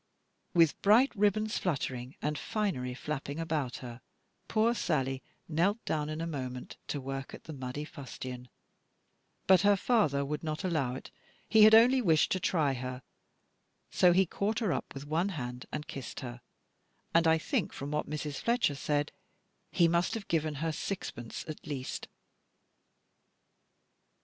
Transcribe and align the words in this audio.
With 0.55 0.81
bright 0.81 1.15
ribbons 1.15 1.59
fluttering 1.59 2.15
and 2.23 2.35
finery 2.35 2.95
flapping 2.95 3.39
about 3.39 3.77
her, 3.85 4.01
poor 4.47 4.73
Sally 4.73 5.21
knelt 5.47 5.85
down 5.85 6.09
in 6.09 6.21
a 6.21 6.25
moment 6.25 6.77
to 6.87 6.99
work 6.99 7.35
at 7.35 7.43
the 7.43 7.53
muddy 7.53 7.85
fustian: 7.85 8.49
but 9.45 9.61
her 9.61 9.75
father 9.75 10.25
would 10.25 10.43
not 10.43 10.63
allow 10.63 10.95
it, 10.95 11.11
he 11.47 11.65
had 11.65 11.75
only 11.75 12.01
wished 12.01 12.31
to 12.31 12.39
try 12.39 12.73
her; 12.73 13.03
so 13.91 14.11
he 14.11 14.25
caught 14.25 14.57
her 14.57 14.73
up 14.73 14.91
with 14.95 15.05
one 15.05 15.29
hand, 15.29 15.67
and 15.71 15.85
kissed 15.87 16.21
her, 16.21 16.41
and 17.13 17.27
I 17.27 17.37
think, 17.37 17.71
from 17.71 17.91
what 17.91 18.09
Mrs. 18.09 18.37
Fletcher 18.41 18.73
said, 18.73 19.11
he 19.71 19.87
must 19.87 20.15
have 20.15 20.27
given 20.27 20.55
her 20.65 20.71
sixpence 20.71 21.45
at 21.47 21.67
least. 21.67 22.07